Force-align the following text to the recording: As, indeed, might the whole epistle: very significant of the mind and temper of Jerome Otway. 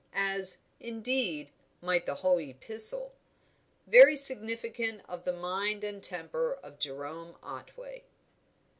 As, 0.13 0.57
indeed, 0.79 1.51
might 1.79 2.07
the 2.07 2.15
whole 2.25 2.39
epistle: 2.39 3.13
very 3.85 4.15
significant 4.15 5.03
of 5.07 5.25
the 5.25 5.31
mind 5.31 5.83
and 5.83 6.01
temper 6.01 6.55
of 6.63 6.79
Jerome 6.79 7.35
Otway. 7.43 8.05